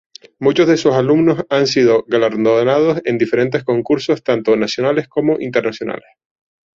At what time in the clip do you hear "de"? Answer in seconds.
0.67-0.77